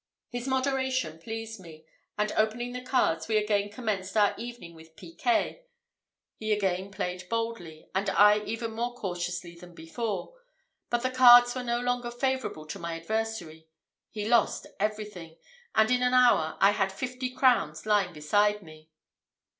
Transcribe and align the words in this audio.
His 0.29 0.47
moderation 0.47 1.19
pleased 1.19 1.59
me, 1.59 1.85
and, 2.17 2.31
opening 2.31 2.71
the 2.73 2.81
cards, 2.81 3.27
we 3.27 3.37
again 3.37 3.69
commenced 3.69 4.17
our 4.17 4.33
evening 4.35 4.73
with 4.73 4.95
piquet. 4.95 5.63
He 6.37 6.51
again 6.51 6.89
played 6.89 7.29
boldly, 7.29 7.87
and 7.93 8.09
I 8.09 8.43
even 8.45 8.71
more 8.71 8.95
cautiously 8.95 9.53
than 9.53 9.75
before; 9.75 10.33
but 10.89 11.03
the 11.03 11.11
cards 11.11 11.53
were 11.53 11.61
no 11.61 11.79
longer 11.79 12.09
favourable 12.09 12.65
to 12.65 12.79
my 12.79 12.95
adversary, 12.95 13.67
he 14.09 14.27
lost 14.27 14.65
everything, 14.79 15.37
and 15.75 15.91
in 15.91 16.01
an 16.01 16.15
hour 16.15 16.57
I 16.59 16.71
had 16.71 16.91
fifty 16.91 17.29
crowns 17.29 17.85
lying 17.85 18.11
beside 18.11 18.63
me. 18.63 18.89